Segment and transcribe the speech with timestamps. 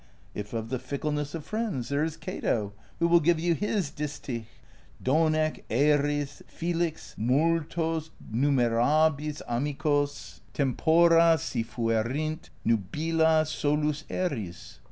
[0.33, 3.91] If of the fickle ness of friends, there is Cato, who will give you his
[3.91, 4.45] distich:
[5.03, 14.79] Donee eris felix nmltos numerabis amicos, Tempora si fuerint nubila, solus eris.